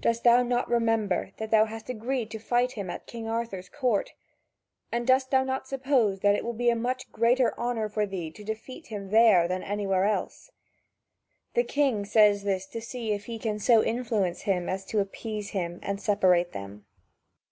[0.00, 4.14] Dost thou not remember that thou hast agreed to fight him at King Arthur's court?
[4.90, 8.32] And dost thou not suppose that it would be a much greater honour for thee
[8.32, 10.50] to defeat him there than anywhere else?"
[11.54, 15.50] The king says this to see if he can so influence him as to appease
[15.50, 16.84] him and separate them.